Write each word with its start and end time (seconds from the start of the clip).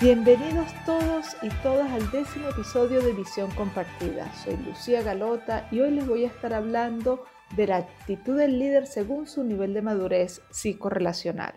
Bienvenidos 0.00 0.66
todos 0.86 1.36
y 1.42 1.50
todas 1.62 1.92
al 1.92 2.10
décimo 2.10 2.48
episodio 2.48 3.02
de 3.02 3.12
Visión 3.12 3.50
Compartida. 3.50 4.32
Soy 4.34 4.56
Lucía 4.56 5.02
Galota 5.02 5.68
y 5.70 5.80
hoy 5.80 5.90
les 5.90 6.08
voy 6.08 6.24
a 6.24 6.28
estar 6.28 6.54
hablando 6.54 7.26
de 7.54 7.66
la 7.66 7.76
actitud 7.76 8.38
del 8.38 8.58
líder 8.58 8.86
según 8.86 9.26
su 9.26 9.44
nivel 9.44 9.74
de 9.74 9.82
madurez 9.82 10.40
psicorrelacional. 10.48 11.52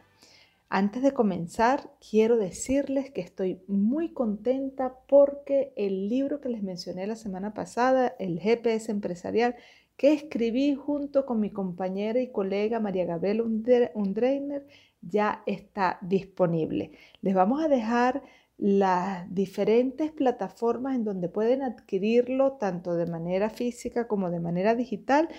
Antes 0.67 1.03
de 1.03 1.13
comenzar, 1.13 1.89
quiero 2.09 2.35
decirles 2.35 3.11
que 3.11 3.21
estoy 3.21 3.61
muy 3.67 4.09
contenta 4.11 4.93
porque 5.07 5.71
el 5.77 6.09
libro 6.09 6.41
que 6.41 6.49
les 6.49 6.63
mencioné 6.63 7.07
la 7.07 7.15
semana 7.15 7.53
pasada, 7.53 8.13
el 8.19 8.41
GPS 8.41 8.91
empresarial, 8.91 9.55
que 9.95 10.11
escribí 10.11 10.75
junto 10.75 11.25
con 11.25 11.39
mi 11.39 11.49
compañera 11.49 12.19
y 12.19 12.31
colega 12.31 12.81
María 12.81 13.05
Gabriela 13.05 13.43
Undreiner, 13.93 14.65
ya 15.01 15.43
está 15.45 15.97
disponible. 16.01 16.91
Les 17.21 17.33
vamos 17.33 17.63
a 17.63 17.67
dejar 17.67 18.23
las 18.57 19.33
diferentes 19.33 20.11
plataformas 20.11 20.95
en 20.95 21.03
donde 21.03 21.29
pueden 21.29 21.63
adquirirlo 21.63 22.53
tanto 22.53 22.95
de 22.95 23.05
manera 23.05 23.49
física 23.49 24.07
como 24.07 24.29
de 24.29 24.39
manera 24.39 24.75
digital, 24.75 25.29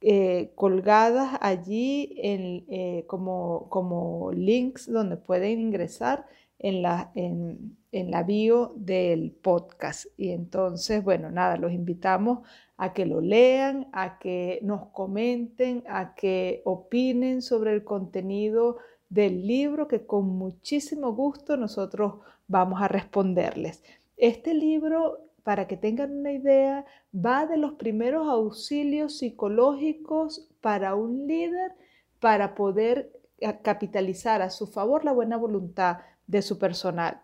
eh, 0.00 0.52
colgadas 0.54 1.38
allí 1.40 2.14
eh, 2.18 3.04
como, 3.06 3.68
como, 3.68 4.32
links 4.32 4.90
donde 4.90 5.16
pueden 5.16 5.60
ingresar 5.60 6.26
en 6.58 6.82
la, 6.82 7.12
en, 7.14 7.76
en 7.92 8.10
la 8.10 8.22
bio 8.24 8.72
del 8.76 9.30
podcast. 9.30 10.06
Y 10.16 10.30
entonces, 10.30 11.04
bueno, 11.04 11.30
nada, 11.30 11.56
los 11.56 11.72
invitamos 11.72 12.40
a 12.76 12.92
que 12.92 13.06
lo 13.06 13.20
lean, 13.20 13.88
a 13.92 14.18
que 14.18 14.58
nos 14.62 14.88
comenten, 14.88 15.84
a 15.86 16.14
que 16.16 16.62
opinen 16.64 17.40
sobre 17.40 17.72
el 17.72 17.84
contenido 17.84 18.78
del 19.12 19.46
libro 19.46 19.88
que 19.88 20.06
con 20.06 20.26
muchísimo 20.26 21.12
gusto 21.12 21.58
nosotros 21.58 22.14
vamos 22.48 22.80
a 22.80 22.88
responderles. 22.88 23.82
Este 24.16 24.54
libro, 24.54 25.18
para 25.42 25.68
que 25.68 25.76
tengan 25.76 26.16
una 26.16 26.32
idea, 26.32 26.86
va 27.14 27.44
de 27.44 27.58
los 27.58 27.74
primeros 27.74 28.26
auxilios 28.26 29.18
psicológicos 29.18 30.48
para 30.62 30.94
un 30.94 31.26
líder 31.26 31.72
para 32.20 32.54
poder 32.54 33.12
eh, 33.38 33.58
capitalizar 33.62 34.40
a 34.40 34.48
su 34.48 34.66
favor 34.66 35.04
la 35.04 35.12
buena 35.12 35.36
voluntad 35.36 35.98
de 36.26 36.40
su 36.40 36.58
personal. 36.58 37.20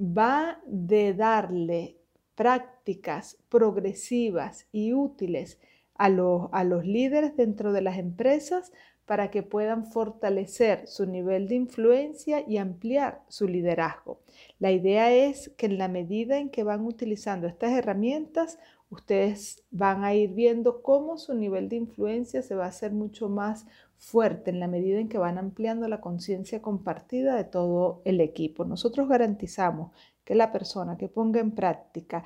Va 0.00 0.60
de 0.64 1.12
darle 1.12 1.96
prácticas 2.36 3.36
progresivas 3.48 4.68
y 4.70 4.92
útiles 4.92 5.58
a 5.96 6.08
los, 6.08 6.50
a 6.52 6.62
los 6.62 6.86
líderes 6.86 7.36
dentro 7.36 7.72
de 7.72 7.82
las 7.82 7.98
empresas 7.98 8.72
para 9.06 9.30
que 9.30 9.42
puedan 9.42 9.86
fortalecer 9.86 10.86
su 10.86 11.06
nivel 11.06 11.48
de 11.48 11.56
influencia 11.56 12.44
y 12.46 12.58
ampliar 12.58 13.22
su 13.28 13.48
liderazgo. 13.48 14.20
La 14.58 14.70
idea 14.70 15.12
es 15.12 15.50
que 15.56 15.66
en 15.66 15.78
la 15.78 15.88
medida 15.88 16.38
en 16.38 16.50
que 16.50 16.62
van 16.62 16.86
utilizando 16.86 17.46
estas 17.46 17.72
herramientas, 17.72 18.58
ustedes 18.90 19.64
van 19.70 20.04
a 20.04 20.14
ir 20.14 20.30
viendo 20.34 20.82
cómo 20.82 21.18
su 21.18 21.34
nivel 21.34 21.68
de 21.68 21.76
influencia 21.76 22.42
se 22.42 22.54
va 22.54 22.66
a 22.66 22.68
hacer 22.68 22.92
mucho 22.92 23.28
más 23.28 23.66
fuerte 23.96 24.50
en 24.50 24.60
la 24.60 24.68
medida 24.68 24.98
en 24.98 25.08
que 25.08 25.18
van 25.18 25.38
ampliando 25.38 25.88
la 25.88 26.00
conciencia 26.00 26.60
compartida 26.60 27.36
de 27.36 27.44
todo 27.44 28.02
el 28.04 28.20
equipo. 28.20 28.64
Nosotros 28.64 29.08
garantizamos 29.08 29.92
que 30.24 30.34
la 30.34 30.52
persona 30.52 30.96
que 30.96 31.08
ponga 31.08 31.40
en 31.40 31.52
práctica 31.52 32.24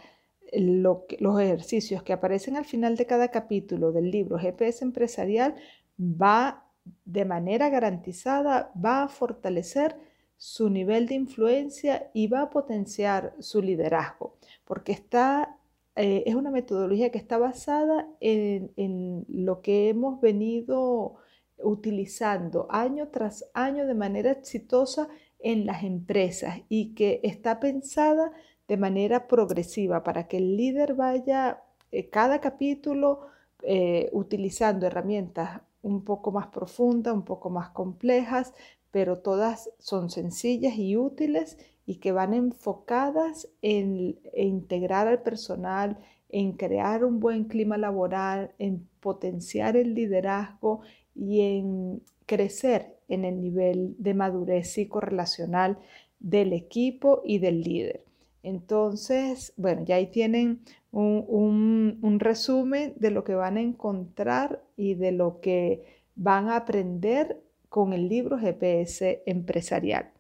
los 0.52 1.40
ejercicios 1.40 2.02
que 2.02 2.12
aparecen 2.12 2.56
al 2.56 2.64
final 2.64 2.96
de 2.96 3.06
cada 3.06 3.30
capítulo 3.30 3.92
del 3.92 4.10
libro 4.10 4.38
GPS 4.38 4.84
empresarial 4.84 5.54
va 5.98 6.65
de 7.04 7.24
manera 7.24 7.68
garantizada 7.68 8.72
va 8.82 9.04
a 9.04 9.08
fortalecer 9.08 9.96
su 10.36 10.68
nivel 10.70 11.06
de 11.06 11.14
influencia 11.14 12.10
y 12.12 12.26
va 12.26 12.42
a 12.42 12.50
potenciar 12.50 13.34
su 13.38 13.62
liderazgo, 13.62 14.36
porque 14.64 14.92
está, 14.92 15.58
eh, 15.94 16.24
es 16.26 16.34
una 16.34 16.50
metodología 16.50 17.10
que 17.10 17.18
está 17.18 17.38
basada 17.38 18.06
en, 18.20 18.72
en 18.76 19.24
lo 19.28 19.62
que 19.62 19.88
hemos 19.88 20.20
venido 20.20 21.16
utilizando 21.58 22.66
año 22.70 23.08
tras 23.08 23.48
año 23.54 23.86
de 23.86 23.94
manera 23.94 24.30
exitosa 24.30 25.08
en 25.38 25.66
las 25.66 25.84
empresas 25.84 26.60
y 26.68 26.94
que 26.94 27.20
está 27.22 27.60
pensada 27.60 28.32
de 28.68 28.76
manera 28.76 29.28
progresiva 29.28 30.02
para 30.02 30.26
que 30.28 30.38
el 30.38 30.56
líder 30.56 30.94
vaya 30.94 31.62
eh, 31.92 32.08
cada 32.10 32.40
capítulo 32.40 33.28
eh, 33.62 34.10
utilizando 34.12 34.86
herramientas 34.86 35.60
un 35.86 36.02
poco 36.02 36.32
más 36.32 36.48
profundas, 36.48 37.14
un 37.14 37.22
poco 37.22 37.48
más 37.48 37.70
complejas, 37.70 38.52
pero 38.90 39.18
todas 39.20 39.70
son 39.78 40.10
sencillas 40.10 40.76
y 40.76 40.96
útiles 40.96 41.58
y 41.86 41.96
que 41.96 42.10
van 42.10 42.34
enfocadas 42.34 43.48
en, 43.62 44.18
integrar 44.34 45.06
al 45.06 45.22
personal, 45.22 45.96
en 46.28 46.52
crear 46.52 47.04
un 47.04 47.20
buen 47.20 47.44
clima 47.44 47.78
laboral, 47.78 48.52
en 48.58 48.88
potenciar 48.98 49.76
el 49.76 49.94
liderazgo 49.94 50.80
y 51.14 51.42
en 51.42 52.02
crecer 52.26 52.96
en 53.08 53.24
el 53.24 53.40
nivel 53.40 53.94
de 53.98 54.14
madurez 54.14 54.72
psicorrelacional 54.72 55.78
del 56.18 56.52
equipo 56.52 57.22
y 57.24 57.38
del 57.38 57.60
líder. 57.60 58.02
Entonces, 58.42 59.52
bueno, 59.56 59.84
ya 59.84 59.96
ahí 59.96 60.08
tienen 60.08 60.62
un, 60.96 62.18
resumen 62.18 62.94
de 62.96 63.10
lo 63.10 63.24
que 63.24 63.34
van 63.34 63.56
a 63.56 63.60
encontrar 63.60 64.62
y 64.76 64.94
de 64.94 65.12
lo 65.12 65.40
que 65.40 65.84
van 66.14 66.48
a 66.48 66.56
aprender 66.56 67.42
con 67.68 67.92
el 67.92 68.08
libro 68.08 68.38
GPS 68.38 69.22
empresarial. 69.26 70.12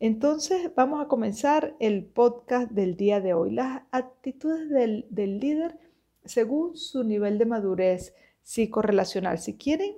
Entonces 0.00 0.74
vamos 0.74 1.02
a 1.02 1.08
comenzar 1.08 1.76
el 1.78 2.04
podcast 2.04 2.70
del 2.70 2.96
día 2.96 3.20
de 3.20 3.34
hoy. 3.34 3.52
Las 3.52 3.82
actitudes 3.90 4.70
del, 4.70 5.38
líder 5.38 5.78
según 6.24 6.76
su 6.76 7.04
nivel 7.04 7.36
de 7.38 7.46
madurez 7.46 8.14
psicorrelacional. 8.42 9.38
Si 9.38 9.56
quieren 9.56 9.94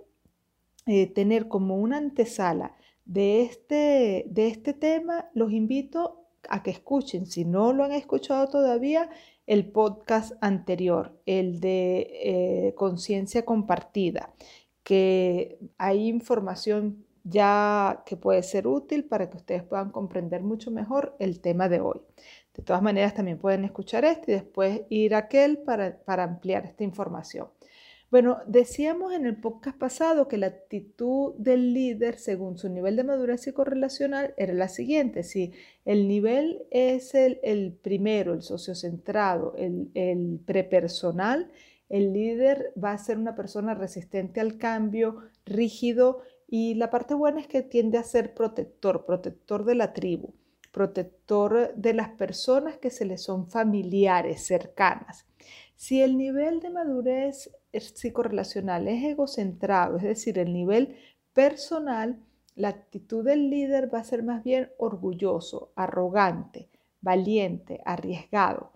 eh, 0.87 1.06
tener 1.06 1.48
como 1.48 1.76
una 1.76 1.98
antesala 1.98 2.75
de 3.04 3.43
este, 3.43 4.26
de 4.28 4.48
este 4.48 4.75
tema, 4.75 5.31
los 5.34 5.53
invito 5.53 6.25
a 6.48 6.62
que 6.62 6.70
escuchen, 6.70 7.26
si 7.26 7.44
no 7.44 7.72
lo 7.72 7.84
han 7.84 7.93
escuchado 7.93 8.48
todavía, 8.48 9.08
el 9.46 9.70
podcast 9.70 10.32
anterior, 10.40 11.20
el 11.26 11.60
de 11.60 12.08
eh, 12.68 12.74
conciencia 12.76 13.44
compartida, 13.44 14.34
que 14.82 15.58
hay 15.78 16.08
información 16.08 17.04
ya 17.24 18.04
que 18.06 18.16
puede 18.16 18.42
ser 18.44 18.68
útil 18.68 19.04
para 19.04 19.28
que 19.28 19.36
ustedes 19.36 19.64
puedan 19.64 19.90
comprender 19.90 20.42
mucho 20.42 20.70
mejor 20.70 21.16
el 21.18 21.40
tema 21.40 21.68
de 21.68 21.80
hoy. 21.80 22.00
De 22.54 22.62
todas 22.62 22.82
maneras, 22.82 23.14
también 23.14 23.38
pueden 23.38 23.64
escuchar 23.64 24.04
este 24.04 24.32
y 24.32 24.34
después 24.36 24.82
ir 24.90 25.14
a 25.14 25.18
aquel 25.18 25.58
para, 25.58 25.98
para 26.04 26.22
ampliar 26.22 26.64
esta 26.66 26.84
información. 26.84 27.48
Bueno, 28.09 28.39
decíamos 28.47 29.12
en 29.12 29.27
el 29.27 29.37
podcast 29.41 29.77
pasado 29.77 30.28
que 30.28 30.39
la 30.39 30.47
actitud 30.47 31.34
del 31.39 31.75
líder 31.75 32.21
según 32.21 32.56
su 32.56 32.69
nivel 32.69 32.94
de 32.94 33.03
madurez 33.03 33.41
psicorrelacional 33.41 34.32
era 34.37 34.55
la 34.55 34.69
siguiente. 34.69 35.25
Si 35.25 35.53
el 35.85 36.06
nivel 36.06 36.62
es 36.70 37.17
el, 37.17 37.76
primero, 37.82 38.32
el 38.32 38.43
sociocentrado, 38.43 39.55
el, 39.56 39.91
el 39.94 40.38
prepersonal, 40.47 41.50
el 41.88 42.12
líder 42.12 42.73
va 42.82 42.93
a 42.93 42.99
ser 42.99 43.19
una 43.19 43.35
persona 43.35 43.75
resistente 43.75 44.41
al 44.41 44.56
cambio, 44.56 45.23
rígido 45.44 46.23
y 46.49 46.75
la 46.75 46.91
parte 46.91 47.14
buena 47.14 47.41
es 47.41 47.49
que 47.49 47.62
tiende 47.62 47.99
a 47.99 48.05
ser 48.05 48.35
protector, 48.35 49.05
protector 49.05 49.64
de 49.64 49.75
la 49.75 49.93
tribu, 49.93 50.32
protector 50.70 51.75
de 51.75 51.93
las 51.93 52.11
personas 52.11 52.79
que 52.79 52.91
se 52.91 53.05
le 53.05 53.19
son 53.19 53.50
familiares, 53.50 54.47
cercanas. 54.47 55.26
Si 55.75 56.00
el 56.00 56.17
nivel 56.17 56.61
de 56.61 56.70
madurez 56.70 57.50
psicorrelacional 57.81 58.88
es 58.88 59.05
egocentrado, 59.05 59.96
es 59.96 60.02
decir, 60.02 60.38
el 60.38 60.52
nivel 60.52 60.96
personal, 61.32 62.19
la 62.55 62.69
actitud 62.69 63.25
del 63.25 63.50
líder 63.50 63.93
va 63.93 64.00
a 64.00 64.05
ser 64.05 64.23
más 64.23 64.43
bien 64.43 64.70
orgulloso, 64.78 65.73
arrogante, 65.76 66.70
valiente, 67.00 67.81
arriesgado, 67.84 68.73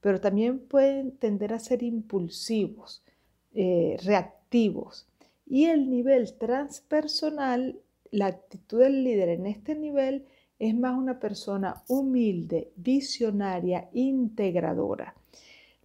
pero 0.00 0.20
también 0.20 0.58
pueden 0.58 1.16
tender 1.16 1.54
a 1.54 1.58
ser 1.58 1.82
impulsivos, 1.82 3.02
eh, 3.54 3.96
reactivos. 4.04 5.08
Y 5.46 5.66
el 5.66 5.90
nivel 5.90 6.34
transpersonal, 6.34 7.80
la 8.10 8.26
actitud 8.26 8.80
del 8.80 9.04
líder 9.04 9.30
en 9.30 9.46
este 9.46 9.74
nivel 9.74 10.26
es 10.58 10.74
más 10.74 10.96
una 10.96 11.18
persona 11.18 11.82
humilde, 11.88 12.72
visionaria, 12.76 13.88
integradora. 13.92 15.14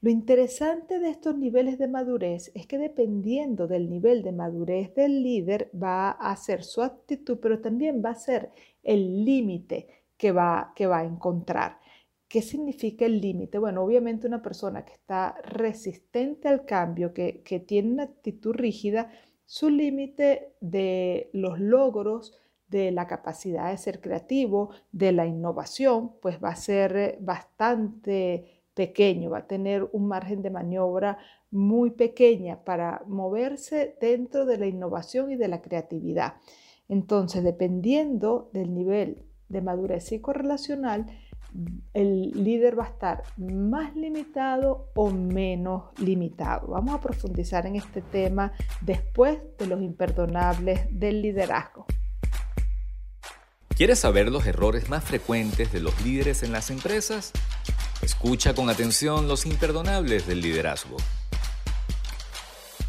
Lo 0.07 0.12
interesante 0.12 1.00
de 1.00 1.09
estos 1.09 1.38
niveles 1.38 1.77
de 1.77 1.89
madurez 1.89 2.50
es 2.56 2.65
que 2.65 2.77
dependiendo 2.77 3.68
del 3.68 3.89
nivel 3.89 4.24
de 4.24 4.31
madurez 4.31 4.95
del 4.95 5.21
líder 5.21 5.69
va 5.75 6.12
a 6.12 6.33
ser 6.38 6.63
su 6.63 6.81
actitud, 6.81 7.39
pero 7.42 7.59
también 7.59 8.01
va 8.01 8.12
a 8.12 8.15
ser 8.15 8.54
el 8.83 9.25
límite 9.25 10.06
que 10.15 10.31
va, 10.31 10.71
que 10.77 10.88
va 10.88 11.00
a 11.00 11.04
encontrar. 11.04 11.80
¿Qué 12.30 12.42
significa 12.42 13.04
el 13.04 13.19
límite? 13.19 13.57
Bueno, 13.57 13.83
obviamente 13.83 14.27
una 14.27 14.42
persona 14.42 14.86
que 14.86 14.94
está 14.94 15.36
resistente 15.44 16.48
al 16.48 16.63
cambio, 16.63 17.13
que, 17.13 17.42
que 17.44 17.59
tiene 17.59 17.92
una 17.92 18.04
actitud 18.04 18.54
rígida, 18.54 19.12
su 19.44 19.69
límite 19.69 20.54
de 20.62 21.30
los 21.33 21.59
logros, 21.59 22.39
de 22.69 22.92
la 22.92 23.07
capacidad 23.07 23.71
de 23.71 23.77
ser 23.77 24.00
creativo, 24.00 24.69
de 24.94 25.12
la 25.12 25.25
innovación, 25.25 26.13
pues 26.21 26.42
va 26.42 26.51
a 26.51 26.56
ser 26.56 27.18
bastante 27.19 28.56
pequeño, 28.78 29.32
va 29.32 29.40
a 29.40 29.48
tener 29.48 29.90
un 29.92 30.08
margen 30.08 30.44
de 30.44 30.52
maniobra 30.52 31.18
muy 31.50 31.90
pequeña 31.92 32.64
para 32.64 33.02
moverse 33.08 33.98
dentro 34.00 34.46
de 34.46 34.60
la 34.60 34.68
innovación 34.68 35.32
y 35.32 35.36
de 35.36 35.48
la 35.48 35.62
creatividad. 35.62 36.36
Entonces, 36.88 37.44
dependiendo 37.44 38.52
del 38.54 38.74
nivel 38.76 39.26
de 39.50 39.62
madurez 39.62 40.06
psicorrelacional, 40.06 41.08
el 41.94 42.32
líder 42.44 42.78
va 42.78 42.84
a 42.84 42.90
estar 42.90 43.24
más 43.38 43.96
limitado 43.96 44.92
o 44.94 45.10
menos 45.10 45.86
limitado. 46.00 46.68
Vamos 46.68 46.94
a 46.94 47.02
profundizar 47.02 47.66
en 47.66 47.78
este 47.78 48.02
tema 48.02 48.54
después 48.82 49.40
de 49.58 49.66
los 49.66 49.82
imperdonables 49.82 50.82
del 50.92 51.24
liderazgo. 51.24 51.88
¿Quieres 53.76 54.00
saber 54.00 54.32
los 54.32 54.46
errores 54.46 54.90
más 54.90 55.04
frecuentes 55.04 55.72
de 55.72 55.80
los 55.80 56.04
líderes 56.04 56.44
en 56.44 56.52
las 56.52 56.70
empresas? 56.70 57.32
Escucha 58.07 58.56
con 58.56 58.69
atención 58.69 59.27
los 59.27 59.45
imperdonables 59.45 60.25
del 60.25 60.39
liderazgo. 60.39 60.95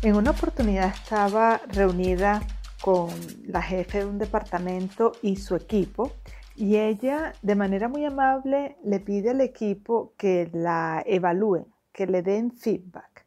En 0.01 0.15
una 0.15 0.31
oportunidad 0.31 0.95
estaba 0.95 1.61
reunida 1.67 2.41
con 2.81 3.09
la 3.45 3.61
jefe 3.61 3.99
de 3.99 4.05
un 4.05 4.19
departamento 4.19 5.11
y 5.21 5.35
su 5.35 5.57
equipo 5.57 6.13
y 6.55 6.77
ella, 6.77 7.33
de 7.43 7.57
manera 7.57 7.89
muy 7.89 8.05
amable, 8.05 8.77
le 8.85 9.01
pide 9.01 9.31
al 9.31 9.41
equipo 9.41 10.13
que 10.17 10.51
la 10.53 11.03
evalúen, 11.05 11.67
que 11.93 12.07
le 12.07 12.23
den 12.23 12.53
feedback. 12.53 13.27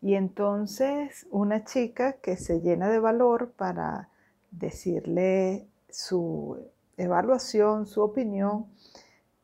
Y 0.00 0.14
entonces 0.14 1.26
una 1.32 1.64
chica 1.64 2.18
que 2.22 2.36
se 2.36 2.60
llena 2.60 2.88
de 2.88 3.00
valor 3.00 3.50
para 3.56 4.10
decirle 4.52 5.66
su 5.90 6.56
evaluación, 6.96 7.88
su 7.88 8.00
opinión, 8.00 8.66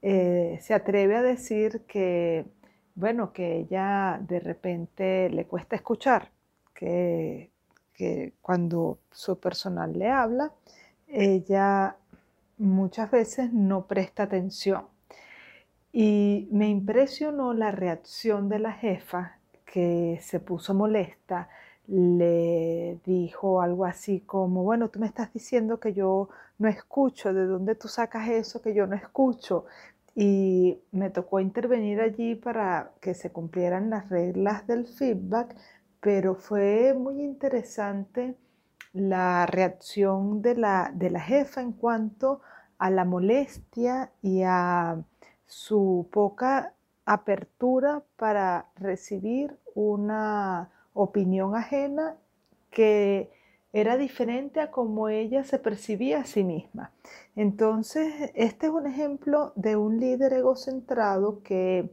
eh, 0.08 0.60
se 0.62 0.72
atreve 0.72 1.16
a 1.16 1.22
decir 1.22 1.82
que, 1.88 2.46
bueno, 2.94 3.32
que 3.32 3.56
ella 3.56 4.20
de 4.22 4.38
repente 4.38 5.28
le 5.30 5.46
cuesta 5.46 5.74
escuchar, 5.74 6.30
que, 6.72 7.50
que 7.92 8.34
cuando 8.40 9.00
su 9.10 9.40
personal 9.40 9.98
le 9.98 10.08
habla, 10.08 10.52
ella 11.08 11.96
muchas 12.56 13.10
veces 13.10 13.52
no 13.52 13.88
presta 13.88 14.22
atención. 14.22 14.84
Y 15.92 16.46
me 16.52 16.68
impresionó 16.68 17.52
la 17.52 17.72
reacción 17.72 18.48
de 18.48 18.60
la 18.60 18.74
jefa 18.74 19.40
que 19.64 20.20
se 20.22 20.38
puso 20.38 20.72
molesta, 20.72 21.48
le 21.88 23.00
dijo 23.04 23.60
algo 23.60 23.84
así 23.84 24.20
como, 24.20 24.62
bueno, 24.62 24.88
tú 24.88 25.00
me 25.00 25.06
estás 25.06 25.32
diciendo 25.32 25.80
que 25.80 25.94
yo 25.94 26.28
no 26.58 26.68
escucho, 26.68 27.32
¿de 27.34 27.46
dónde 27.46 27.74
tú 27.74 27.88
sacas 27.88 28.28
eso 28.28 28.62
que 28.62 28.72
yo 28.72 28.86
no 28.86 28.94
escucho? 28.94 29.66
Y 30.16 30.80
me 30.92 31.10
tocó 31.10 31.40
intervenir 31.40 32.00
allí 32.00 32.34
para 32.34 32.90
que 33.00 33.14
se 33.14 33.30
cumplieran 33.30 33.90
las 33.90 34.08
reglas 34.08 34.66
del 34.66 34.86
feedback, 34.86 35.54
pero 36.00 36.34
fue 36.34 36.94
muy 36.94 37.22
interesante 37.22 38.34
la 38.94 39.44
reacción 39.44 40.40
de 40.40 40.56
la, 40.56 40.90
de 40.94 41.10
la 41.10 41.20
jefa 41.20 41.60
en 41.60 41.72
cuanto 41.72 42.40
a 42.78 42.90
la 42.90 43.04
molestia 43.04 44.10
y 44.22 44.42
a 44.42 45.04
su 45.44 46.08
poca 46.10 46.72
apertura 47.04 48.02
para 48.16 48.66
recibir 48.76 49.56
una 49.74 50.70
opinión 50.94 51.54
ajena 51.54 52.16
que 52.70 53.30
era 53.72 53.98
diferente 53.98 54.60
a 54.60 54.70
como 54.70 55.08
ella 55.08 55.44
se 55.44 55.58
percibía 55.58 56.20
a 56.20 56.24
sí 56.24 56.42
misma. 56.42 56.92
Entonces, 57.36 58.32
este 58.34 58.66
es 58.66 58.72
un 58.72 58.86
ejemplo 58.86 59.52
de 59.56 59.76
un 59.76 60.00
líder 60.00 60.32
egocentrado 60.32 61.42
que 61.42 61.90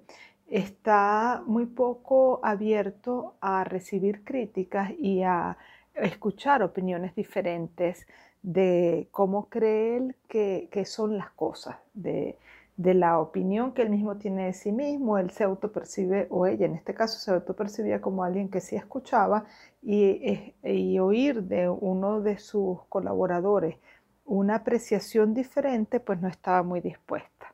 está 0.47 1.43
muy 1.45 1.65
poco 1.65 2.39
abierto 2.43 3.35
a 3.41 3.65
recibir 3.65 4.23
críticas 4.23 4.91
y 4.97 5.23
a 5.23 5.57
escuchar 5.95 6.63
opiniones 6.63 7.13
diferentes 7.15 8.07
de 8.41 9.09
cómo 9.11 9.49
cree 9.49 9.97
él 9.97 10.15
que, 10.29 10.85
son 10.85 11.17
las 11.17 11.31
cosas, 11.31 11.77
de, 11.93 12.37
la 12.77 13.19
opinión 13.19 13.73
que 13.73 13.81
él 13.81 13.89
mismo 13.89 14.17
tiene 14.17 14.45
de 14.45 14.53
sí 14.53 14.71
mismo, 14.71 15.17
él 15.17 15.29
se 15.31 15.43
autopercibe, 15.43 16.27
o 16.29 16.45
ella 16.47 16.65
en 16.65 16.75
este 16.75 16.93
caso 16.93 17.19
se 17.19 17.31
autopercibía 17.31 18.01
como 18.01 18.23
alguien 18.23 18.49
que 18.49 18.61
sí 18.61 18.75
escuchaba 18.77 19.45
y, 19.81 20.53
y 20.63 20.99
oír 20.99 21.43
de 21.43 21.69
uno 21.69 22.21
de 22.21 22.37
sus 22.37 22.79
colaboradores 22.89 23.75
una 24.25 24.55
apreciación 24.55 25.33
diferente, 25.33 25.99
pues 25.99 26.21
no 26.21 26.27
estaba 26.27 26.63
muy 26.63 26.81
dispuesta. 26.81 27.53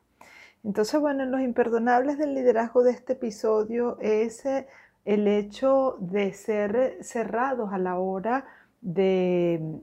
Entonces, 0.62 1.00
bueno, 1.00 1.22
en 1.22 1.30
los 1.30 1.40
imperdonables 1.40 2.18
del 2.18 2.34
liderazgo 2.34 2.82
de 2.82 2.92
este 2.92 3.14
episodio 3.14 3.98
es 4.00 4.44
eh, 4.44 4.66
el 5.04 5.26
hecho 5.26 5.96
de 6.00 6.32
ser 6.32 6.98
cerrados 7.02 7.72
a 7.72 7.78
la 7.78 7.98
hora 7.98 8.44
de 8.80 9.80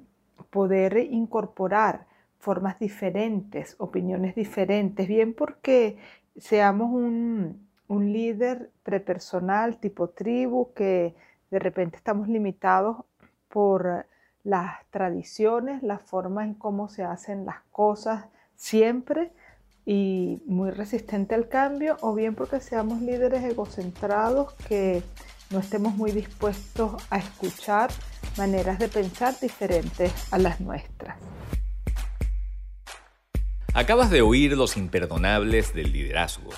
poder 0.50 0.98
incorporar 0.98 2.06
formas 2.40 2.80
diferentes, 2.80 3.76
opiniones 3.80 4.36
diferentes, 4.36 5.08
bien 5.08 5.34
porque 5.34 5.98
seamos 6.36 6.92
un, 6.92 7.68
un 7.88 8.14
líder 8.14 8.72
prepersonal 8.84 9.80
tipo 9.80 10.10
tribu, 10.10 10.74
que 10.74 11.16
de 11.50 11.60
repente 11.60 11.98
estamos 11.98 12.28
limitados 12.28 12.98
por 13.50 14.06
las 14.44 14.86
tradiciones, 14.92 15.84
la 15.84 16.00
forma 16.00 16.44
en 16.44 16.54
cómo 16.54 16.90
se 16.90 17.04
hacen 17.04 17.46
las 17.46 17.62
cosas 17.72 18.26
siempre 18.56 19.32
y 19.86 20.42
muy 20.46 20.72
resistente 20.72 21.36
al 21.36 21.48
cambio, 21.48 21.98
o 22.02 22.14
bien 22.14 22.36
porque 22.36 22.60
seamos 22.60 23.02
líderes 23.02 23.44
egocentrados 23.44 24.54
que 24.68 25.02
no 25.50 25.60
estemos 25.60 25.96
muy 25.96 26.12
dispuestos 26.12 27.02
a 27.10 27.18
escuchar 27.18 27.90
maneras 28.38 28.80
de 28.80 28.90
pensar 28.90 29.34
diferentes 29.40 30.12
a 30.32 30.38
las 30.38 30.60
nuestras. 30.60 31.18
Acabas 33.74 34.10
de 34.10 34.22
oír 34.22 34.58
los 34.58 34.76
imperdonables 34.76 35.74
del 35.74 35.94
liderazgo. 35.94 36.50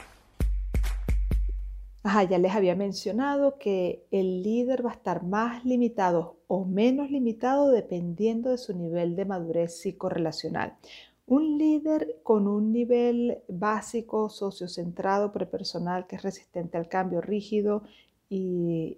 Ajá, 2.01 2.23
ya 2.23 2.37
les 2.37 2.53
había 2.53 2.75
mencionado 2.75 3.57
que 3.57 4.05
el 4.11 4.41
líder 4.41 4.85
va 4.85 4.91
a 4.91 4.93
estar 4.93 5.23
más 5.23 5.65
limitado 5.65 6.37
o 6.47 6.63
menos 6.63 7.11
limitado 7.11 7.71
dependiendo 7.71 8.51
de 8.51 8.57
su 8.57 8.73
nivel 8.73 9.15
de 9.17 9.25
madurez 9.25 9.81
psicorrelacional. 9.81 10.77
Un 11.25 11.57
líder 11.57 12.19
con 12.23 12.47
un 12.47 12.71
nivel 12.71 13.39
básico, 13.49 14.29
sociocentrado, 14.29 15.31
prepersonal, 15.33 16.07
que 16.07 16.15
es 16.15 16.23
resistente 16.23 16.77
al 16.77 16.87
cambio, 16.87 17.21
rígido 17.21 17.83
y, 18.29 18.97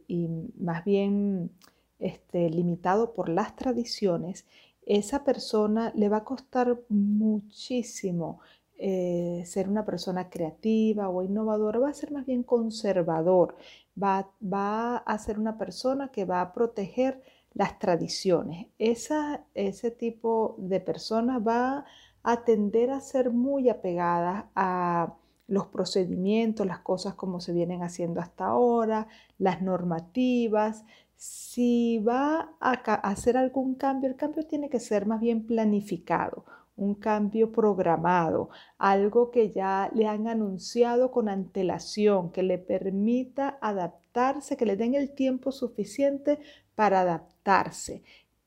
más 0.59 0.85
bien 0.85 1.51
este, 1.99 2.49
limitado 2.51 3.13
por 3.13 3.29
las 3.29 3.55
tradiciones, 3.55 4.45
esa 4.85 5.23
persona 5.23 5.91
le 5.95 6.07
va 6.09 6.17
a 6.17 6.23
costar 6.23 6.81
muchísimo 6.89 8.39
eh, 8.83 9.43
ser 9.45 9.69
una 9.69 9.85
persona 9.85 10.29
creativa 10.31 11.07
o 11.07 11.21
innovadora, 11.21 11.77
va 11.77 11.89
a 11.89 11.93
ser 11.93 12.11
más 12.11 12.25
bien 12.25 12.41
conservador, 12.41 13.55
va, 14.01 14.97
a 14.97 15.17
ser 15.19 15.37
una 15.37 15.57
persona 15.59 16.09
que 16.11 16.25
va 16.25 16.41
a 16.41 16.51
proteger 16.51 17.21
las 17.53 17.77
tradiciones. 17.77 18.67
Ese 18.79 19.91
tipo 19.91 20.55
de 20.57 20.79
personas 20.79 21.41
va 21.47 21.85
a 22.23 22.43
tender 22.43 22.89
a 22.89 23.01
ser 23.01 23.29
muy 23.29 23.69
apegadas 23.69 24.45
a 24.55 25.13
los 25.47 25.67
procedimientos, 25.67 26.65
las 26.65 26.79
cosas 26.79 27.13
como 27.13 27.39
se 27.39 27.53
vienen 27.53 27.83
haciendo 27.83 28.19
hasta 28.19 28.45
ahora, 28.45 29.07
las 29.37 29.61
normativas, 29.61 30.85
si 31.17 31.99
va 31.99 32.55
a 32.59 32.71
hacer 32.71 33.37
algún 33.37 33.75
cambio, 33.75 34.09
el 34.09 34.15
cambio 34.15 34.47
tiene 34.47 34.69
que 34.69 34.79
ser 34.79 35.05
más 35.05 35.21
bien 35.21 35.45
planificado, 35.45 36.45
un 36.75 36.95
cambio 36.95 37.51
programado, 37.51 38.49
algo 38.77 39.31
que 39.31 39.51
ya 39.51 39.91
le 39.93 40.07
han 40.07 40.27
anunciado 40.27 41.11
con 41.11 41.29
antelación, 41.29 42.31
que 42.31 42.43
le 42.43 42.57
permita 42.57 43.57
adaptarse, 43.61 44.57
que 44.57 44.65
le 44.65 44.77
den 44.77 44.95
el 44.95 45.11
tiempo 45.11 45.51
suficiente 45.51 46.39
para 46.75 47.01
adaptarse. 47.01 48.03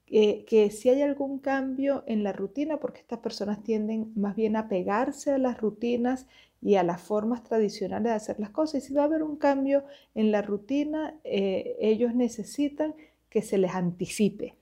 Que 0.06 0.70
si 0.70 0.90
hay 0.90 1.02
algún 1.02 1.38
cambio 1.38 2.04
en 2.06 2.22
la 2.22 2.32
rutina, 2.32 2.78
porque 2.78 3.00
estas 3.00 3.18
personas 3.18 3.62
tienden 3.62 4.12
más 4.14 4.36
bien 4.36 4.54
a 4.56 4.68
pegarse 4.68 5.32
a 5.32 5.38
las 5.38 5.60
rutinas 5.60 6.26
y 6.62 6.76
a 6.76 6.82
las 6.82 7.02
formas 7.02 7.42
tradicionales 7.42 8.04
de 8.04 8.16
hacer 8.16 8.40
las 8.40 8.50
cosas. 8.50 8.84
Y 8.84 8.86
si 8.88 8.94
va 8.94 9.02
a 9.02 9.04
haber 9.06 9.22
un 9.22 9.36
cambio 9.36 9.84
en 10.14 10.30
la 10.30 10.42
rutina, 10.42 11.14
eh, 11.24 11.76
ellos 11.80 12.14
necesitan 12.14 12.94
que 13.28 13.42
se 13.42 13.58
les 13.58 13.74
anticipe. 13.74 14.54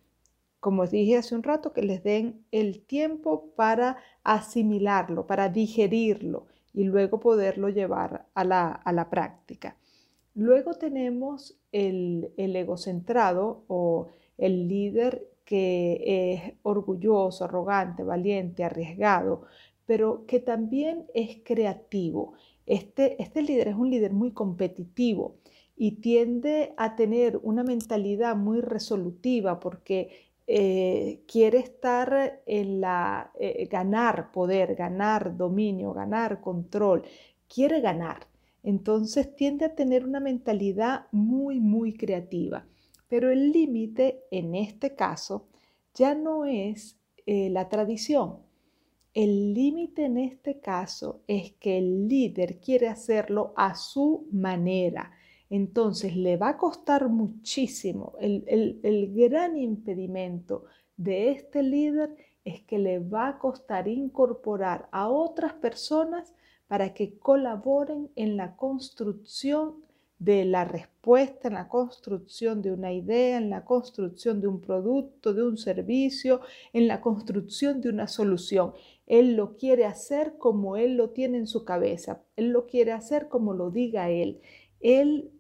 Como 0.63 0.87
dije 0.87 1.17
hace 1.17 1.35
un 1.35 1.43
rato, 1.43 1.73
que 1.73 1.83
les 1.83 2.05
den 2.05 2.47
el 2.53 2.87
tiempo 2.87 3.51
para 3.57 3.97
asimilarlo, 4.23 5.27
para 5.27 5.49
digerirlo 5.49 6.47
y 6.73 6.85
luego 6.85 7.19
poderlo 7.19 7.69
llevar 7.69 8.29
a 8.33 8.45
la, 8.45 9.09
práctica. 9.11 9.77
Luego 10.37 10.75
tenemos 10.75 11.59
el, 11.73 12.33
el 12.37 12.55
egocentrado 12.55 13.65
o 13.67 14.07
el 14.39 14.69
líder 14.69 15.27
que 15.45 16.01
es 16.33 16.55
orgulloso, 16.63 17.45
arrogante, 17.45 18.05
valiente, 18.05 18.63
arriesgado, 18.63 19.43
pero 19.85 20.27
que 20.27 20.39
también 20.39 21.07
es 21.13 21.39
creativo. 21.43 22.35
Este, 22.67 23.21
este 23.21 23.43
líder 23.43 23.67
es 23.67 23.75
un 23.75 23.91
líder 23.91 24.13
muy 24.13 24.31
competitivo 24.31 25.39
y 25.77 25.97
tiende 25.97 26.73
a 26.77 26.95
tener 26.95 27.41
una 27.43 27.65
mentalidad 27.65 28.37
muy 28.37 28.61
resolutiva 28.61 29.59
porque 29.59 30.31
eh, 30.47 31.23
quiere 31.27 31.59
estar 31.59 32.43
en 32.47 32.81
la, 32.81 33.33
eh, 33.39 33.67
ganar 33.71 34.33
poder, 34.33 34.75
ganar 34.75 35.37
dominio, 35.37 35.93
ganar 35.93 36.41
control, 36.41 37.03
quiere 37.49 37.81
ganar. 37.81 38.27
Entonces 38.63 39.35
tiende 39.35 39.65
a 39.67 39.75
tener 39.75 40.05
una 40.05 40.21
mentalidad 40.21 41.07
muy, 41.13 41.61
muy 41.61 41.95
creativa. 41.95 42.65
Pero 43.09 43.31
el 43.31 43.53
límite 43.53 44.25
en 44.31 44.55
este 44.55 44.95
caso 44.95 45.49
ya 45.95 46.15
no 46.15 46.45
es 46.45 46.97
eh, 47.27 47.51
la 47.51 47.69
tradición, 47.69 48.39
el 49.15 49.53
límite 49.53 50.07
en 50.07 50.17
este 50.17 50.59
caso 50.59 51.21
es 51.27 51.53
que 51.53 51.77
el 51.77 52.09
líder 52.09 52.59
quiere 52.61 52.89
hacerlo 52.89 53.53
a 53.57 53.75
su 53.75 54.27
manera. 54.33 55.13
Entonces 55.53 56.17
le 56.17 56.39
va 56.39 56.49
a 56.49 56.57
costar 56.57 57.11
muchísimo. 57.11 58.15
El, 58.19 58.81
el 58.83 59.15
gran 59.15 59.59
impedimento 59.59 60.65
de 60.97 61.31
este 61.31 61.63
líder 61.63 62.17
es 62.43 62.63
que 62.63 62.79
le 62.79 63.01
va 63.01 63.29
a 63.29 63.39
costar 63.39 63.87
incorporar 63.87 64.89
a 64.93 65.11
otras 65.11 65.53
personas 65.53 66.33
para 66.69 66.95
que 66.95 67.19
colaboren 67.19 68.11
en 68.17 68.39
la 68.39 68.57
construcción 68.57 69.85
de 70.19 70.47
la 70.47 70.65
respuesta, 70.65 71.49
en 71.49 71.55
la 71.55 71.69
construcción 71.69 72.63
de 72.63 72.73
una 72.73 72.95
idea, 72.95 73.37
en 73.37 73.51
la 73.51 73.67
construcción 73.67 74.41
de 74.41 74.47
un 74.47 74.59
producto, 74.59 75.35
de 75.35 75.43
un 75.43 75.59
servicio, 75.59 76.41
en 76.73 76.89
la 76.89 77.03
construcción 77.03 77.83
de 77.83 77.91
una 77.91 78.09
solución. 78.09 78.73
Él 79.07 79.37
lo 79.37 79.59
quiere 79.59 79.85
hacer 79.85 80.39
como 80.39 80.79
Él 80.79 80.97
lo 80.97 81.11
tiene 81.11 81.37
en 81.37 81.47
su 81.47 81.67
cabeza. 81.67 82.23
Él 82.37 82.53
lo 82.53 82.67
quiere 82.67 82.93
hacer 82.93 83.29
como 83.29 83.53
lo 83.53 83.71
diga 83.71 84.09
Él. 84.09 84.41
Él 84.81 85.32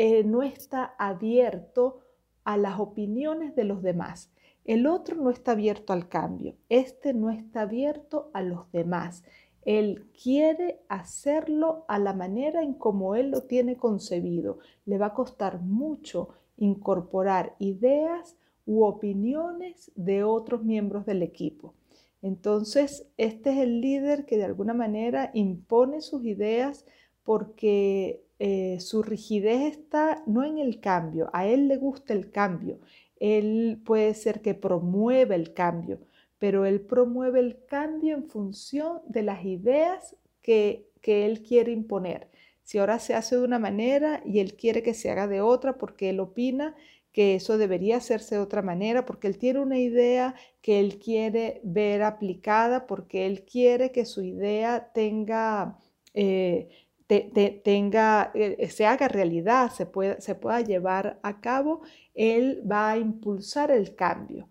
eh, 0.00 0.22
no 0.22 0.44
está 0.44 0.94
abierto 0.96 1.98
a 2.44 2.56
las 2.56 2.78
opiniones 2.78 3.56
de 3.56 3.64
los 3.64 3.82
demás. 3.82 4.30
El 4.64 4.86
otro 4.86 5.16
no 5.16 5.28
está 5.28 5.52
abierto 5.52 5.92
al 5.92 6.08
cambio. 6.08 6.54
Este 6.68 7.12
no 7.14 7.30
está 7.30 7.62
abierto 7.62 8.30
a 8.32 8.42
los 8.42 8.70
demás. 8.70 9.24
Él 9.64 10.08
quiere 10.22 10.78
hacerlo 10.88 11.84
a 11.88 11.98
la 11.98 12.12
manera 12.12 12.62
en 12.62 12.74
como 12.74 13.16
Él 13.16 13.32
lo 13.32 13.42
tiene 13.42 13.76
concebido. 13.76 14.60
Le 14.86 14.98
va 14.98 15.06
a 15.06 15.14
costar 15.14 15.62
mucho 15.62 16.28
incorporar 16.58 17.56
ideas 17.58 18.36
u 18.66 18.84
opiniones 18.84 19.90
de 19.96 20.22
otros 20.22 20.62
miembros 20.62 21.06
del 21.06 21.24
equipo. 21.24 21.74
Entonces, 22.22 23.04
este 23.16 23.50
es 23.50 23.58
el 23.58 23.80
líder 23.80 24.26
que 24.26 24.36
de 24.36 24.44
alguna 24.44 24.74
manera 24.74 25.32
impone 25.34 26.02
sus 26.02 26.24
ideas 26.24 26.86
porque 27.24 28.22
eh, 28.38 28.78
su 28.80 29.02
rigidez 29.02 29.76
está 29.76 30.22
no 30.26 30.44
en 30.44 30.58
el 30.58 30.80
cambio, 30.80 31.28
a 31.32 31.46
él 31.46 31.68
le 31.68 31.76
gusta 31.76 32.14
el 32.14 32.30
cambio, 32.30 32.80
él 33.20 33.80
puede 33.84 34.14
ser 34.14 34.40
que 34.42 34.54
promueva 34.54 35.34
el 35.34 35.54
cambio, 35.54 36.00
pero 36.38 36.66
él 36.66 36.80
promueve 36.80 37.40
el 37.40 37.64
cambio 37.66 38.14
en 38.14 38.28
función 38.28 39.00
de 39.06 39.22
las 39.22 39.44
ideas 39.44 40.16
que, 40.42 40.88
que 41.00 41.26
él 41.26 41.42
quiere 41.42 41.72
imponer. 41.72 42.28
Si 42.62 42.78
ahora 42.78 42.98
se 42.98 43.14
hace 43.14 43.36
de 43.36 43.44
una 43.44 43.58
manera 43.58 44.22
y 44.26 44.40
él 44.40 44.54
quiere 44.54 44.82
que 44.82 44.94
se 44.94 45.10
haga 45.10 45.26
de 45.26 45.40
otra 45.40 45.78
porque 45.78 46.10
él 46.10 46.20
opina 46.20 46.76
que 47.12 47.34
eso 47.34 47.58
debería 47.58 47.96
hacerse 47.96 48.36
de 48.36 48.40
otra 48.40 48.62
manera, 48.62 49.04
porque 49.04 49.26
él 49.26 49.38
tiene 49.38 49.60
una 49.60 49.78
idea 49.78 50.34
que 50.62 50.78
él 50.78 50.98
quiere 50.98 51.60
ver 51.64 52.02
aplicada, 52.02 52.86
porque 52.86 53.26
él 53.26 53.44
quiere 53.44 53.90
que 53.90 54.04
su 54.04 54.22
idea 54.22 54.92
tenga, 54.92 55.78
eh, 56.14 56.68
tenga 57.08 58.30
eh, 58.34 58.68
se 58.70 58.86
haga 58.86 59.08
realidad, 59.08 59.70
se 59.70 59.88
se 60.20 60.34
pueda 60.34 60.60
llevar 60.60 61.18
a 61.22 61.40
cabo, 61.40 61.82
él 62.14 62.62
va 62.70 62.90
a 62.90 62.98
impulsar 62.98 63.70
el 63.70 63.94
cambio 63.94 64.48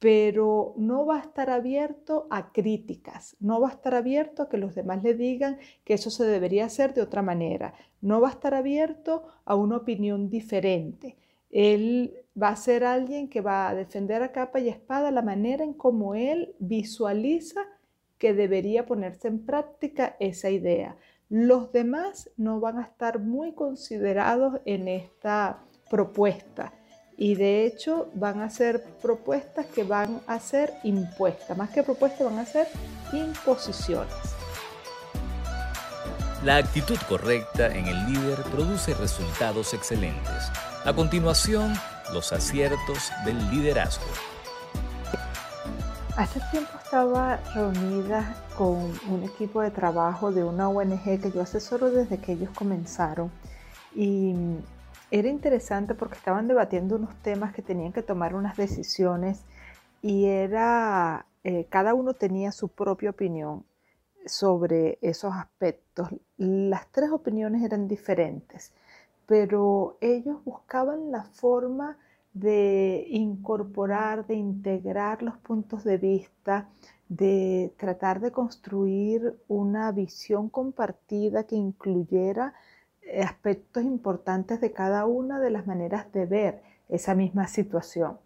pero 0.00 0.72
no 0.78 1.04
va 1.04 1.18
a 1.18 1.20
estar 1.20 1.50
abierto 1.50 2.26
a 2.30 2.52
críticas, 2.52 3.36
no 3.38 3.60
va 3.60 3.68
a 3.68 3.72
estar 3.72 3.94
abierto 3.94 4.42
a 4.42 4.48
que 4.48 4.56
los 4.56 4.74
demás 4.74 5.02
le 5.02 5.12
digan 5.14 5.58
que 5.84 5.94
eso 5.94 6.10
se 6.10 6.24
debería 6.24 6.64
hacer 6.64 6.94
de 6.94 7.02
otra 7.02 7.20
manera, 7.20 7.74
no 8.00 8.20
va 8.20 8.28
a 8.28 8.32
estar 8.32 8.54
abierto 8.54 9.24
a 9.44 9.54
una 9.54 9.76
opinión 9.76 10.30
diferente. 10.30 11.16
Él 11.50 12.14
va 12.40 12.48
a 12.48 12.56
ser 12.56 12.82
alguien 12.82 13.28
que 13.28 13.42
va 13.42 13.68
a 13.68 13.74
defender 13.74 14.22
a 14.22 14.32
capa 14.32 14.58
y 14.58 14.70
espada 14.70 15.10
la 15.10 15.20
manera 15.20 15.64
en 15.64 15.74
cómo 15.74 16.14
él 16.14 16.54
visualiza 16.58 17.60
que 18.16 18.32
debería 18.32 18.86
ponerse 18.86 19.28
en 19.28 19.44
práctica 19.44 20.16
esa 20.18 20.48
idea. 20.48 20.96
Los 21.30 21.70
demás 21.70 22.28
no 22.36 22.58
van 22.58 22.78
a 22.78 22.82
estar 22.82 23.20
muy 23.20 23.54
considerados 23.54 24.60
en 24.64 24.88
esta 24.88 25.62
propuesta 25.88 26.72
y 27.16 27.36
de 27.36 27.66
hecho 27.66 28.10
van 28.14 28.40
a 28.40 28.50
ser 28.50 28.82
propuestas 29.00 29.66
que 29.66 29.84
van 29.84 30.22
a 30.26 30.40
ser 30.40 30.74
impuestas. 30.82 31.56
Más 31.56 31.70
que 31.70 31.84
propuestas 31.84 32.26
van 32.26 32.40
a 32.40 32.44
ser 32.44 32.66
imposiciones. 33.12 34.12
La 36.44 36.56
actitud 36.56 36.98
correcta 37.08 37.68
en 37.68 37.86
el 37.86 38.06
líder 38.06 38.42
produce 38.50 38.92
resultados 38.94 39.72
excelentes. 39.72 40.50
A 40.84 40.92
continuación, 40.92 41.74
los 42.12 42.32
aciertos 42.32 43.12
del 43.24 43.38
liderazgo. 43.52 44.06
Hace 46.20 46.38
tiempo 46.50 46.72
estaba 46.76 47.38
reunida 47.54 48.36
con 48.58 48.92
un 49.08 49.22
equipo 49.24 49.62
de 49.62 49.70
trabajo 49.70 50.30
de 50.30 50.44
una 50.44 50.68
ONG 50.68 51.18
que 51.18 51.32
yo 51.34 51.40
asesoro 51.40 51.90
desde 51.90 52.18
que 52.18 52.32
ellos 52.32 52.50
comenzaron 52.50 53.30
y 53.94 54.34
era 55.10 55.30
interesante 55.30 55.94
porque 55.94 56.16
estaban 56.16 56.46
debatiendo 56.46 56.96
unos 56.96 57.14
temas 57.22 57.54
que 57.54 57.62
tenían 57.62 57.94
que 57.94 58.02
tomar 58.02 58.34
unas 58.34 58.58
decisiones 58.58 59.46
y 60.02 60.26
era, 60.26 61.24
eh, 61.42 61.64
cada 61.70 61.94
uno 61.94 62.12
tenía 62.12 62.52
su 62.52 62.68
propia 62.68 63.08
opinión 63.08 63.64
sobre 64.26 64.98
esos 65.00 65.32
aspectos. 65.32 66.10
Las 66.36 66.86
tres 66.92 67.12
opiniones 67.12 67.62
eran 67.62 67.88
diferentes 67.88 68.74
pero 69.24 69.96
ellos 70.02 70.44
buscaban 70.44 71.12
la 71.12 71.22
forma 71.22 71.96
de 72.32 73.06
incorporar, 73.08 74.26
de 74.26 74.34
integrar 74.34 75.22
los 75.22 75.36
puntos 75.38 75.84
de 75.84 75.98
vista, 75.98 76.68
de 77.08 77.74
tratar 77.76 78.20
de 78.20 78.30
construir 78.30 79.36
una 79.48 79.90
visión 79.90 80.48
compartida 80.48 81.44
que 81.44 81.56
incluyera 81.56 82.54
eh, 83.02 83.22
aspectos 83.22 83.82
importantes 83.82 84.60
de 84.60 84.72
cada 84.72 85.06
una 85.06 85.40
de 85.40 85.50
las 85.50 85.66
maneras 85.66 86.12
de 86.12 86.26
ver 86.26 86.62
esa 86.88 87.14
misma 87.14 87.48
situación. 87.48 88.18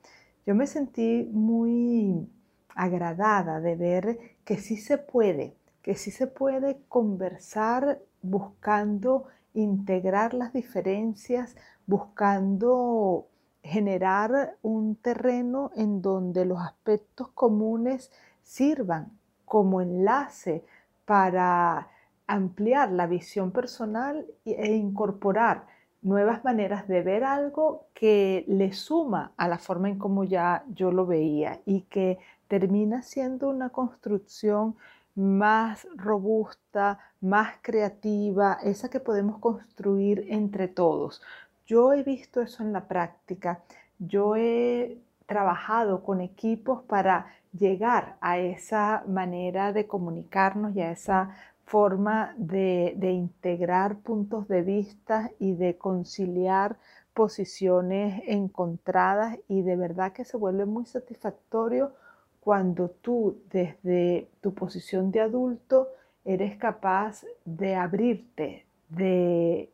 Yo 0.46 0.54
me 0.54 0.66
sentí 0.66 1.28
muy 1.32 2.28
agradada 2.75 3.61
de 3.61 3.76
ver 3.76 4.18
que 4.44 4.58
sí 4.58 4.76
se 4.76 4.99
puede, 4.99 5.56
que 5.82 5.94
sí 5.94 6.11
se 6.11 6.26
puede 6.26 6.78
conversar 6.88 8.00
buscando 8.20 9.25
integrar 9.54 10.34
las 10.34 10.52
diferencias, 10.52 11.56
buscando 11.87 13.28
generar 13.64 14.56
un 14.62 14.94
terreno 14.94 15.73
en 15.75 16.02
donde 16.02 16.44
los 16.44 16.61
aspectos 16.61 17.28
comunes 17.28 18.12
sirvan 18.42 19.11
como 19.47 19.80
enlace 19.80 20.64
para 21.06 21.88
ampliar 22.26 22.92
la 22.92 23.06
visión 23.06 23.50
personal 23.50 24.26
e 24.44 24.75
incorporar 24.75 25.66
nuevas 26.02 26.44
maneras 26.44 26.87
de 26.87 27.02
ver 27.02 27.25
algo 27.25 27.87
que 27.94 28.44
le 28.47 28.75
suma 28.75 29.33
a 29.38 29.49
la 29.49 29.59
forma 29.59 29.88
en 29.88 29.99
como 29.99 30.25
ya 30.25 30.64
yo 30.68 30.92
lo 30.92 31.06
veía 31.06 31.61
y 31.64 31.83
que 31.83 32.18
termina 32.49 33.00
siendo 33.02 33.49
una 33.49 33.71
construcción 33.71 34.76
más 35.14 35.87
robusta, 35.97 36.99
más 37.21 37.54
creativa, 37.62 38.59
esa 38.62 38.90
que 38.90 39.00
podemos 39.00 39.38
construir 39.38 40.26
entre 40.28 40.68
todos. 40.68 41.23
Yo 41.66 41.92
he 41.92 42.02
visto 42.02 42.40
eso 42.40 42.62
en 42.62 42.73
la 42.73 42.87
práctica. 42.87 43.62
Yo 43.99 44.37
he 44.37 44.99
trabajado 45.26 46.02
con 46.02 46.21
equipos 46.21 46.83
para 46.83 47.26
llegar 47.52 48.16
a 48.21 48.38
esa 48.38 49.04
manera 49.06 49.73
de 49.73 49.87
comunicarnos 49.87 50.75
y 50.76 50.83
a 50.83 50.90
esa 50.90 51.35
forma 51.66 52.35
de, 52.37 52.94
integrar 53.12 53.97
puntos 53.97 54.49
de 54.49 54.62
vista 54.62 55.30
y 55.38 55.54
de 55.54 55.78
conciliar 55.78 56.76
posiciones 57.14 58.23
encontradas 58.26 59.38
y 59.49 59.62
de 59.62 59.76
verdad 59.76 60.12
que 60.12 60.25
se 60.25 60.37
vuelve 60.37 60.66
muy 60.66 60.85
satisfactorio 60.85 61.92
cuando 62.40 62.90
tú 62.90 63.38
desde 63.50 64.28
tu 64.40 64.52
posición 64.52 65.11
de 65.11 65.21
adulto 65.21 65.88
eres 66.25 66.56
capaz 66.56 67.25
de 67.44 67.76
abrirte, 67.76 68.66
de 68.88 69.71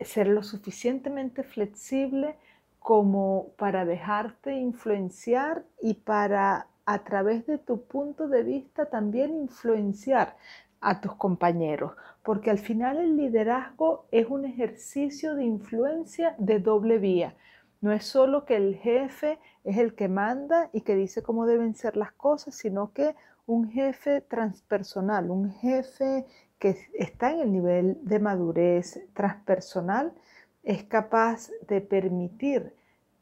ser 0.00 0.28
lo 0.28 0.42
suficientemente 0.42 1.42
flexible 1.42 2.36
como 2.78 3.48
para 3.56 3.84
dejarte 3.84 4.52
influenciar 4.54 5.64
y 5.80 5.94
para 5.94 6.66
a 6.86 7.04
través 7.04 7.46
de 7.46 7.58
tu 7.58 7.82
punto 7.82 8.28
de 8.28 8.42
vista 8.42 8.86
también 8.86 9.34
influenciar 9.34 10.36
a 10.80 11.00
tus 11.00 11.14
compañeros, 11.14 11.92
porque 12.22 12.50
al 12.50 12.58
final 12.58 12.98
el 12.98 13.16
liderazgo 13.16 14.06
es 14.10 14.28
un 14.28 14.44
ejercicio 14.44 15.34
de 15.34 15.44
influencia 15.44 16.34
de 16.38 16.58
doble 16.58 16.98
vía. 16.98 17.34
No 17.80 17.92
es 17.92 18.04
solo 18.04 18.44
que 18.44 18.56
el 18.56 18.76
jefe 18.76 19.38
es 19.64 19.78
el 19.78 19.94
que 19.94 20.08
manda 20.08 20.68
y 20.72 20.82
que 20.82 20.94
dice 20.94 21.22
cómo 21.22 21.46
deben 21.46 21.74
ser 21.74 21.96
las 21.96 22.12
cosas, 22.12 22.54
sino 22.54 22.92
que 22.92 23.14
un 23.46 23.70
jefe 23.70 24.20
transpersonal, 24.20 25.30
un 25.30 25.50
jefe 25.52 26.26
que 26.64 26.78
está 26.94 27.30
en 27.30 27.40
el 27.40 27.52
nivel 27.52 27.98
de 28.04 28.18
madurez 28.18 28.98
transpersonal, 29.12 30.14
es 30.62 30.82
capaz 30.82 31.50
de 31.68 31.82
permitir 31.82 32.72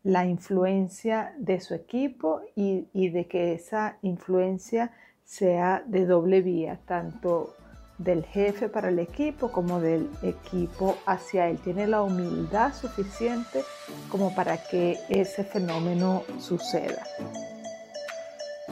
la 0.05 0.27
influencia 0.27 1.35
de 1.39 1.59
su 1.59 1.75
equipo 1.75 2.43
y, 2.55 3.09
de 3.09 3.27
que 3.27 3.53
esa 3.53 3.97
influencia 4.03 4.93
sea 5.25 5.83
de 5.87 6.07
doble 6.07 6.41
vía, 6.41 6.79
tanto 6.87 7.57
del 7.99 8.25
jefe 8.27 8.69
para 8.69 8.91
el 8.91 9.01
equipo 9.01 9.51
como 9.51 9.81
del 9.81 10.09
equipo 10.23 10.97
hacia 11.05 11.49
él. 11.49 11.59
Tiene 11.59 11.89
la 11.89 12.03
humildad 12.03 12.73
suficiente 12.73 13.65
como 14.09 14.37
para 14.37 14.57
que 14.57 14.99
ese 15.09 15.43
fenómeno 15.43 16.23
suceda. 16.39 17.03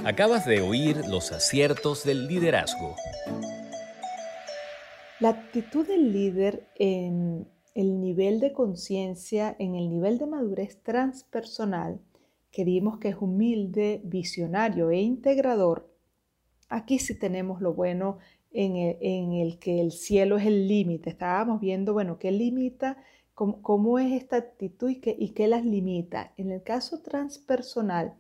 Acabas 0.05 0.47
de 0.47 0.61
oír 0.61 1.09
los 1.09 1.33
aciertos 1.33 2.05
del 2.05 2.29
liderazgo. 2.29 2.95
La 5.21 5.29
actitud 5.29 5.87
del 5.87 6.15
líder 6.15 6.67
en 6.77 7.47
el 7.75 8.01
nivel 8.01 8.41
de 8.41 8.55
conciencia, 8.55 9.55
en 9.59 9.75
el 9.75 9.91
nivel 9.91 10.17
de 10.17 10.27
madurez 10.27 10.83
transpersonal, 10.83 12.01
que 12.51 12.65
vimos 12.65 12.99
que 12.99 13.09
es 13.09 13.17
humilde, 13.21 14.01
visionario 14.03 14.91
e 14.91 14.99
integrador, 15.03 15.93
aquí 16.71 16.99
sí 16.99 17.19
tenemos 17.19 17.61
lo 17.61 17.75
bueno 17.75 18.17
en 18.51 18.77
el, 19.35 19.59
que 19.59 19.83
el 19.83 19.93
cielo 19.93 20.39
es 20.39 20.47
el 20.47 20.67
límite. 20.67 21.11
Estábamos 21.11 21.61
viendo, 21.61 21.93
bueno, 21.93 22.19
qué 22.19 22.33
limita, 22.33 22.97
cómo, 23.35 23.99
es 23.99 24.13
esta 24.13 24.37
actitud 24.37 24.89
y 24.89 25.01
qué, 25.01 25.15
y 25.19 25.35
qué 25.35 25.49
las 25.49 25.67
limita. 25.67 26.33
En 26.39 26.51
el 26.51 26.63
caso 26.63 27.03
transpersonal, 27.03 28.15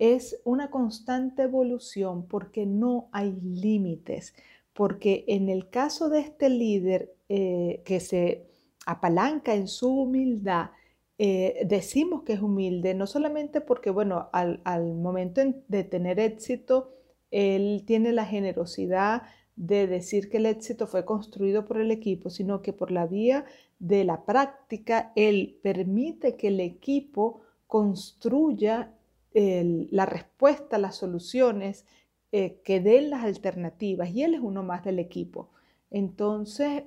es 0.00 0.40
una 0.44 0.70
constante 0.70 1.42
evolución 1.42 2.26
porque 2.26 2.66
no 2.66 3.08
hay 3.12 3.38
límites, 3.40 4.34
porque 4.72 5.24
en 5.28 5.48
el 5.48 5.68
caso 5.68 6.08
de 6.08 6.20
este 6.20 6.48
líder 6.48 7.14
eh, 7.28 7.82
que 7.84 8.00
se 8.00 8.46
apalanca 8.86 9.54
en 9.54 9.68
su 9.68 9.88
humildad, 9.90 10.70
eh, 11.18 11.66
decimos 11.66 12.22
que 12.22 12.32
es 12.32 12.40
humilde, 12.40 12.94
no 12.94 13.06
solamente 13.06 13.60
porque, 13.60 13.90
bueno, 13.90 14.30
al, 14.32 14.94
momento 14.94 15.42
de 15.68 15.84
tener 15.84 16.18
éxito, 16.18 16.94
él 17.30 17.84
tiene 17.86 18.12
la 18.12 18.24
generosidad 18.24 19.22
de 19.54 19.86
decir 19.86 20.30
que 20.30 20.38
el 20.38 20.46
éxito 20.46 20.86
fue 20.86 21.04
construido 21.04 21.66
por 21.66 21.78
el 21.78 21.90
equipo, 21.90 22.30
sino 22.30 22.62
que 22.62 22.72
por 22.72 22.90
la 22.90 23.06
vía 23.06 23.44
de 23.78 24.04
la 24.04 24.24
práctica, 24.24 25.12
él 25.14 25.58
permite 25.62 26.36
que 26.36 26.48
el 26.48 26.60
equipo 26.60 27.42
construya 27.66 28.94
la 29.32 30.06
respuesta, 30.06 30.78
las 30.78 30.96
soluciones, 30.96 31.84
eh, 32.32 32.60
que 32.64 32.80
den 32.80 33.10
las 33.10 33.24
alternativas 33.24 34.10
y 34.10 34.22
él 34.22 34.34
es 34.34 34.40
uno 34.40 34.62
más 34.62 34.84
del 34.84 34.98
equipo. 34.98 35.50
Entonces, 35.90 36.84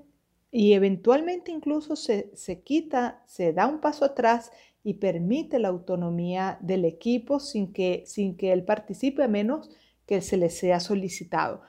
y 0.51 0.73
eventualmente 0.73 1.51
incluso 1.51 1.95
se, 1.95 2.61
quita, 2.63 3.23
se 3.25 3.53
da 3.53 3.67
un 3.67 3.81
paso 3.81 4.05
atrás 4.05 4.51
y 4.83 4.95
permite 4.95 5.59
la 5.59 5.69
autonomía 5.69 6.59
del 6.61 6.85
equipo 6.85 7.39
sin 7.39 7.73
que, 7.73 8.03
sin 8.05 8.37
que 8.37 8.53
él 8.53 8.63
participe 8.63 9.23
a 9.23 9.27
menos 9.27 9.69
que 10.05 10.21
se 10.21 10.37
le 10.37 10.49
sea 10.49 10.79
solicitado. 10.79 11.61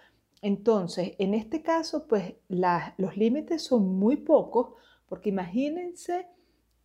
Entonces, 0.42 1.12
en 1.18 1.32
este 1.32 1.62
caso, 1.62 2.06
pues 2.06 2.34
los 2.48 3.16
límites 3.16 3.62
son 3.62 3.98
muy 3.98 4.16
pocos 4.16 4.74
porque 5.08 5.30
imagínense 5.30 6.26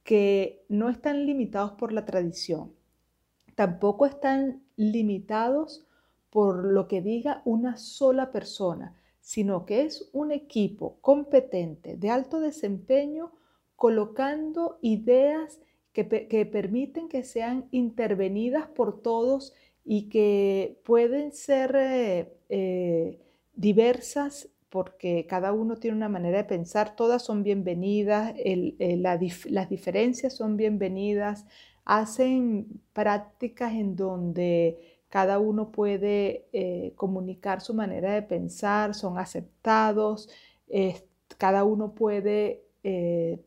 que 0.04 0.64
no 0.70 0.90
están 0.90 1.26
limitados 1.26 1.74
por 1.74 1.92
la 1.92 2.06
tradición, 2.06 2.74
tampoco 3.56 4.06
están 4.06 4.64
limitados 4.78 5.86
por 6.30 6.66
lo 6.66 6.88
que 6.88 7.02
diga 7.02 7.42
una 7.46 7.78
sola 7.78 8.32
persona, 8.32 8.96
sino 9.20 9.66
que 9.66 9.82
es 9.82 10.10
un 10.14 10.32
equipo 10.32 10.98
competente 11.02 11.98
de 11.98 12.10
alto 12.10 12.40
desempeño 12.40 13.32
colocando 13.76 14.78
ideas 14.82 15.60
que, 15.94 16.04
permiten 16.46 17.10
que 17.10 17.24
sean 17.24 17.68
intervenidas 17.72 18.68
por 18.68 19.02
todos 19.02 19.54
y 19.84 20.10
que 20.10 20.80
pueden 20.86 21.32
ser 21.32 21.76
eh, 21.76 22.38
eh, 22.50 23.20
diversas 23.54 24.50
porque 24.70 25.26
cada 25.28 25.52
uno 25.52 25.78
tiene 25.78 25.98
una 25.98 26.10
manera 26.10 26.38
de 26.38 26.44
pensar, 26.44 26.96
todas 26.96 27.24
son 27.24 27.44
bienvenidas, 27.44 28.36
las 28.78 29.70
diferencias 29.70 30.36
son 30.36 30.58
bienvenidas, 30.58 31.48
hacen 31.86 32.68
prácticas 32.94 33.74
en 33.74 33.96
donde 33.96 34.99
cada 35.10 35.40
uno 35.40 35.72
puede 35.72 36.46
eh, 36.54 36.94
comunicar 36.96 37.62
su 37.62 37.74
manera 37.74 38.14
de 38.14 38.22
pensar, 38.22 38.96
son 38.96 39.18
aceptados, 39.18 40.30
cada 41.38 41.64
uno 41.64 41.94
puede 41.94 42.64
eh, 42.84 43.40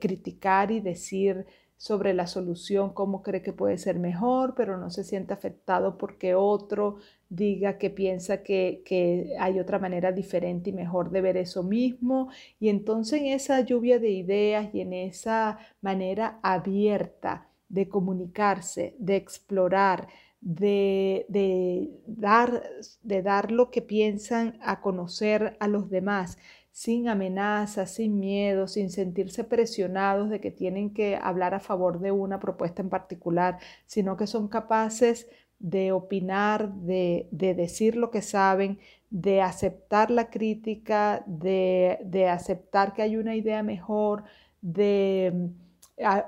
criticar 0.00 0.70
y 0.70 0.80
decir 0.80 1.46
sobre 1.76 2.14
la 2.14 2.26
solución 2.26 2.94
cómo 2.94 3.22
cree 3.22 3.42
que 3.42 3.52
puede 3.52 3.78
ser 3.78 3.98
mejor, 3.98 4.54
pero 4.54 4.78
no 4.78 4.90
se 4.90 5.04
siente 5.04 5.34
afectado 5.34 5.98
porque 5.98 6.34
otro 6.34 6.96
diga 7.28 7.78
que 7.78 7.90
piensa 7.90 8.42
que, 8.42 8.82
que, 8.86 9.34
hay 9.38 9.58
otra 9.58 9.78
manera 9.78 10.12
diferente 10.12 10.70
y 10.70 10.72
mejor 10.72 11.10
de 11.10 11.20
ver 11.20 11.36
eso 11.36 11.62
mismo. 11.62 12.30
Y 12.60 12.68
entonces 12.68 13.20
en 13.20 13.26
esa 13.26 13.60
lluvia 13.60 13.98
de 13.98 14.10
ideas 14.10 14.74
y 14.74 14.80
en 14.80 14.92
esa 14.92 15.58
manera 15.82 16.38
abierta 16.42 17.48
de 17.68 17.88
comunicarse, 17.88 18.94
de 18.98 19.16
explorar, 19.16 20.08
de, 20.44 21.90
dar, 22.06 22.62
de 23.02 23.22
dar 23.22 23.50
lo 23.50 23.70
que 23.70 23.80
piensan 23.82 24.58
a 24.62 24.80
conocer 24.82 25.56
a 25.58 25.68
los 25.68 25.88
demás, 25.88 26.38
sin 26.70 27.08
amenazas, 27.08 27.94
sin 27.94 28.18
miedo, 28.20 28.68
sin 28.68 28.90
sentirse 28.90 29.44
presionados 29.44 30.28
de 30.28 30.40
que 30.40 30.50
tienen 30.50 30.92
que 30.92 31.16
hablar 31.16 31.54
a 31.54 31.60
favor 31.60 32.00
de 32.00 32.10
una 32.12 32.40
propuesta 32.40 32.82
en 32.82 32.90
particular, 32.90 33.58
sino 33.86 34.16
que 34.16 34.26
son 34.26 34.48
capaces 34.48 35.28
de 35.58 35.92
opinar, 35.92 36.74
de, 36.74 37.28
decir 37.30 37.96
lo 37.96 38.10
que 38.10 38.20
saben, 38.20 38.78
de 39.08 39.40
aceptar 39.40 40.10
la 40.10 40.28
crítica, 40.28 41.22
de, 41.26 42.00
de, 42.04 42.28
aceptar 42.28 42.92
que 42.92 43.02
hay 43.02 43.16
una 43.16 43.34
idea 43.34 43.62
mejor, 43.62 44.24
de, 44.60 45.50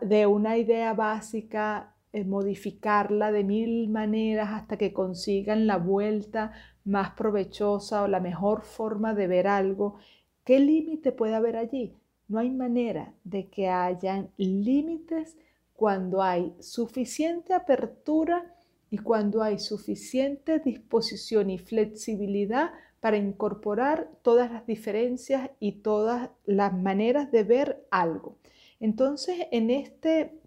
de 0.00 0.26
una 0.26 0.56
idea 0.56 0.94
básica 0.94 1.95
eh, 2.16 2.24
modificarla 2.24 3.30
de 3.30 3.44
mil 3.44 3.90
maneras 3.90 4.48
hasta 4.52 4.78
que 4.78 4.94
consigan 4.94 5.66
la 5.66 5.76
vuelta 5.76 6.52
más 6.86 7.10
provechosa 7.10 8.02
o 8.04 8.08
la 8.08 8.20
mejor 8.20 8.62
forma 8.62 9.12
de 9.12 9.26
ver 9.26 9.46
algo. 9.46 9.96
¿Qué 10.42 10.58
límite 10.58 11.12
puede 11.12 11.34
haber 11.34 11.58
allí? 11.58 11.92
No 12.26 12.38
hay 12.38 12.48
manera 12.48 13.12
de 13.24 13.48
que 13.48 13.68
hayan 13.68 14.30
límites 14.38 15.36
cuando 15.74 16.22
hay 16.22 16.54
suficiente 16.58 17.52
apertura 17.52 18.54
y 18.90 18.96
cuando 18.96 19.42
hay 19.42 19.58
suficiente 19.58 20.58
disposición 20.58 21.50
y 21.50 21.58
flexibilidad 21.58 22.70
para 23.00 23.18
incorporar 23.18 24.08
todas 24.22 24.50
las 24.50 24.66
diferencias 24.66 25.50
y 25.60 25.72
todas 25.82 26.30
las 26.46 26.72
maneras 26.72 27.30
de 27.30 27.42
ver 27.42 27.86
algo. 27.90 28.38
Entonces, 28.80 29.48
en 29.50 29.68
este 29.68 30.40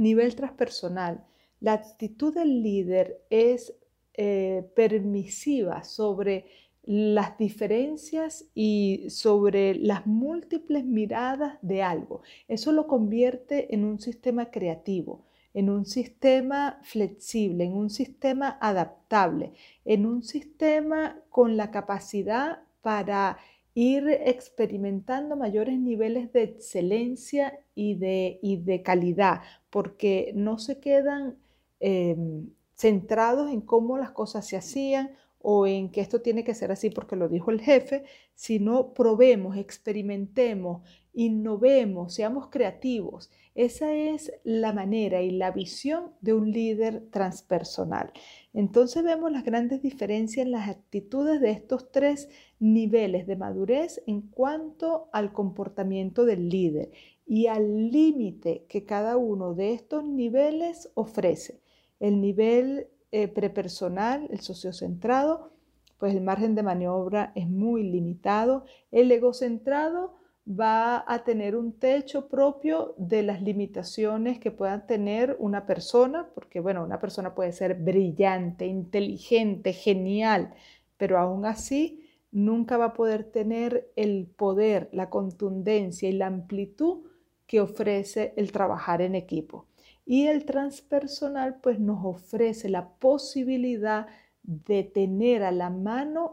nivel 0.00 0.34
transpersonal, 0.34 1.24
la 1.60 1.74
actitud 1.74 2.34
del 2.34 2.62
líder 2.62 3.22
es 3.30 3.74
eh, 4.14 4.68
permisiva 4.74 5.84
sobre 5.84 6.46
las 6.82 7.36
diferencias 7.38 8.46
y 8.54 9.06
sobre 9.10 9.74
las 9.74 10.06
múltiples 10.06 10.84
miradas 10.84 11.58
de 11.62 11.82
algo. 11.82 12.22
Eso 12.48 12.72
lo 12.72 12.86
convierte 12.86 13.74
en 13.74 13.84
un 13.84 14.00
sistema 14.00 14.50
creativo, 14.50 15.26
en 15.52 15.68
un 15.68 15.84
sistema 15.84 16.80
flexible, 16.82 17.64
en 17.64 17.74
un 17.74 17.90
sistema 17.90 18.58
adaptable, 18.60 19.52
en 19.84 20.06
un 20.06 20.22
sistema 20.22 21.20
con 21.28 21.56
la 21.56 21.70
capacidad 21.70 22.62
para 22.80 23.38
ir 23.74 24.08
experimentando 24.08 25.36
mayores 25.36 25.78
niveles 25.78 26.32
de 26.32 26.42
excelencia 26.42 27.60
y 27.74 27.94
de, 27.94 28.38
y 28.42 28.56
de 28.58 28.82
calidad, 28.82 29.42
porque 29.70 30.32
no 30.34 30.58
se 30.58 30.80
quedan 30.80 31.36
em, 31.78 32.50
centrados 32.74 33.50
en 33.50 33.60
cómo 33.60 33.98
las 33.98 34.10
cosas 34.10 34.46
se 34.46 34.56
hacían 34.56 35.12
o 35.42 35.66
en 35.66 35.90
que 35.90 36.00
esto 36.00 36.20
tiene 36.20 36.44
que 36.44 36.54
ser 36.54 36.72
así 36.72 36.90
porque 36.90 37.16
lo 37.16 37.28
dijo 37.28 37.50
el 37.50 37.60
jefe, 37.60 38.04
sino 38.34 38.92
probemos, 38.92 39.56
experimentemos, 39.56 40.82
innovemos, 41.12 42.14
seamos 42.14 42.48
creativos. 42.48 43.30
Esa 43.54 43.94
es 43.94 44.32
la 44.44 44.72
manera 44.72 45.22
y 45.22 45.30
la 45.30 45.50
visión 45.50 46.12
de 46.20 46.34
un 46.34 46.50
líder 46.52 47.04
transpersonal. 47.10 48.12
Entonces 48.52 49.02
vemos 49.02 49.30
las 49.32 49.44
grandes 49.44 49.82
diferencias 49.82 50.46
en 50.46 50.52
las 50.52 50.68
actitudes 50.68 51.40
de 51.40 51.50
estos 51.50 51.90
tres 51.90 52.28
niveles 52.58 53.26
de 53.26 53.36
madurez 53.36 54.02
en 54.06 54.22
cuanto 54.22 55.08
al 55.12 55.32
comportamiento 55.32 56.24
del 56.24 56.48
líder 56.48 56.90
y 57.26 57.46
al 57.46 57.90
límite 57.90 58.66
que 58.68 58.84
cada 58.84 59.16
uno 59.16 59.54
de 59.54 59.72
estos 59.72 60.04
niveles 60.04 60.90
ofrece. 60.94 61.60
El 61.98 62.20
nivel 62.20 62.88
eh, 63.12 63.28
prepersonal, 63.28 64.28
el 64.30 64.40
sociocentrado, 64.40 65.52
pues 65.98 66.14
el 66.14 66.22
margen 66.22 66.54
de 66.54 66.62
maniobra 66.62 67.32
es 67.34 67.48
muy 67.48 67.82
limitado. 67.82 68.64
El 68.90 69.12
egocentrado 69.12 70.14
va 70.48 71.04
a 71.06 71.22
tener 71.24 71.54
un 71.54 71.78
techo 71.78 72.28
propio 72.28 72.94
de 72.96 73.22
las 73.22 73.42
limitaciones 73.42 74.38
que 74.38 74.50
puedan 74.50 74.86
tener 74.86 75.36
una 75.38 75.66
persona, 75.66 76.28
porque 76.34 76.60
bueno, 76.60 76.82
una 76.84 76.98
persona 76.98 77.34
puede 77.34 77.52
ser 77.52 77.74
brillante, 77.74 78.66
inteligente, 78.66 79.72
genial, 79.72 80.54
pero 80.96 81.18
aún 81.18 81.46
así 81.46 82.06
nunca 82.32 82.76
va 82.76 82.86
a 82.86 82.92
poder 82.94 83.24
tener 83.24 83.90
el 83.96 84.26
poder, 84.26 84.88
la 84.92 85.10
contundencia 85.10 86.08
y 86.08 86.12
la 86.12 86.26
amplitud 86.26 87.06
que 87.46 87.60
ofrece 87.60 88.32
el 88.36 88.52
trabajar 88.52 89.02
en 89.02 89.14
equipo. 89.14 89.66
Y 90.06 90.26
el 90.26 90.44
transpersonal 90.44 91.60
pues 91.60 91.78
nos 91.78 92.04
ofrece 92.04 92.68
la 92.68 92.88
posibilidad 92.94 94.06
de 94.42 94.84
tener 94.84 95.42
a 95.42 95.52
la 95.52 95.70
mano 95.70 96.32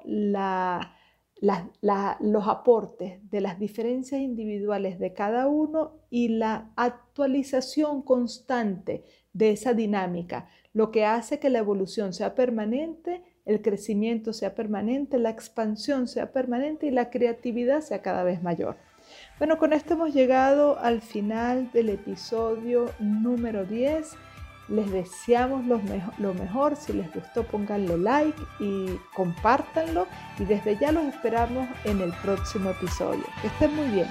los 1.42 2.48
aportes 2.48 3.20
de 3.30 3.42
las 3.42 3.60
diferencias 3.60 4.22
individuales 4.22 5.00
de 5.00 5.14
cada 5.14 5.48
uno 5.48 5.94
y 6.10 6.30
la 6.30 6.72
actualización 6.76 8.02
constante 8.02 9.04
de 9.34 9.52
esa 9.52 9.74
dinámica, 9.74 10.50
lo 10.74 10.92
que 10.92 11.06
hace 11.06 11.40
que 11.40 11.50
la 11.50 11.60
evolución 11.60 12.14
sea 12.14 12.34
permanente, 12.34 13.24
el 13.46 13.62
crecimiento 13.62 14.34
sea 14.34 14.56
permanente, 14.56 15.20
la 15.20 15.30
expansión 15.30 16.08
sea 16.08 16.32
permanente 16.32 16.88
y 16.88 16.92
la 16.92 17.10
creatividad 17.10 17.82
sea 17.82 18.02
cada 18.02 18.24
vez 18.24 18.42
mayor. 18.44 18.76
Bueno, 19.38 19.58
con 19.58 19.74
esto 19.74 19.94
hemos 19.94 20.14
llegado 20.14 20.78
al 20.80 21.02
final 21.02 21.72
del 21.72 21.90
episodio 21.90 22.92
número 23.00 23.66
10. 23.66 24.16
Les 24.70 24.92
deseamos 24.92 25.66
lo, 25.66 26.34
mejor. 26.34 26.76
Si 26.76 26.94
les 26.94 27.12
gustó, 27.14 27.44
pónganle 27.44 27.98
like 27.98 28.42
y 28.60 29.00
compártanlo. 29.14 30.08
Y 30.40 30.46
desde 30.46 30.78
ya 30.78 30.92
los 30.92 31.06
esperamos 31.06 31.68
en 31.86 32.02
el 32.02 32.12
próximo 32.22 32.72
episodio. 32.72 33.24
Que 33.42 33.48
estén 33.48 33.76
muy 33.76 33.88
bien. 33.88 34.08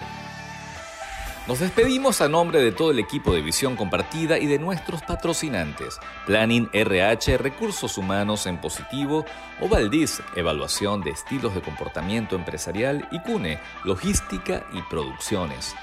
Nos 1.47 1.61
despedimos 1.61 2.23
a 2.23 2.29
nombre 2.29 2.61
de 2.61 2.73
todo 2.73 2.91
el 2.91 2.99
equipo 2.99 3.33
de 3.33 3.41
Visión 3.41 3.77
Compartida 3.77 4.37
y 4.37 4.47
de 4.47 4.59
nuestros 4.59 5.03
patrocinantes, 5.03 6.01
Planning 6.27 6.69
RH, 6.73 7.39
Recursos 7.39 7.99
Humanos 7.99 8.47
en 8.47 8.61
Positivo, 8.61 9.25
Ovaldis, 9.61 10.21
Evaluación 10.35 11.03
de 11.03 11.11
Estilos 11.11 11.55
de 11.55 11.61
Comportamiento 11.61 12.35
Empresarial 12.35 13.07
y 13.13 13.21
CUNE, 13.21 13.61
Logística 13.85 14.67
y 14.73 14.83
Producciones. 14.91 15.77